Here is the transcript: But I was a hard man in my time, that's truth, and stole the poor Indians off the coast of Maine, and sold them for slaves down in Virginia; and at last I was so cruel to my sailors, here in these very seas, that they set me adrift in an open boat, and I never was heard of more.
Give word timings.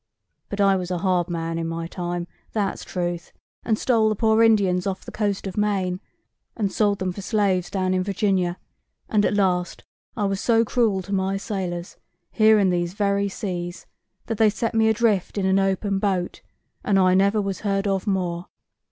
But 0.49 0.59
I 0.59 0.77
was 0.77 0.89
a 0.89 0.97
hard 0.97 1.29
man 1.29 1.59
in 1.59 1.67
my 1.67 1.85
time, 1.85 2.25
that's 2.53 2.83
truth, 2.83 3.31
and 3.63 3.77
stole 3.77 4.09
the 4.09 4.15
poor 4.15 4.41
Indians 4.41 4.87
off 4.87 5.05
the 5.05 5.11
coast 5.11 5.45
of 5.45 5.55
Maine, 5.57 5.99
and 6.57 6.71
sold 6.71 6.97
them 6.97 7.11
for 7.11 7.21
slaves 7.21 7.69
down 7.69 7.93
in 7.93 8.01
Virginia; 8.01 8.57
and 9.09 9.23
at 9.27 9.35
last 9.35 9.83
I 10.17 10.23
was 10.23 10.41
so 10.41 10.65
cruel 10.65 11.03
to 11.03 11.13
my 11.13 11.37
sailors, 11.37 11.97
here 12.31 12.57
in 12.57 12.71
these 12.71 12.95
very 12.95 13.29
seas, 13.29 13.85
that 14.25 14.39
they 14.39 14.49
set 14.49 14.73
me 14.73 14.89
adrift 14.89 15.37
in 15.37 15.45
an 15.45 15.59
open 15.59 15.99
boat, 15.99 16.41
and 16.83 16.97
I 16.97 17.13
never 17.13 17.39
was 17.39 17.59
heard 17.59 17.85
of 17.85 18.07
more. 18.07 18.47